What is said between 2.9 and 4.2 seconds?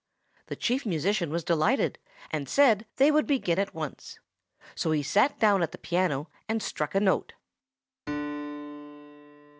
they would begin at once.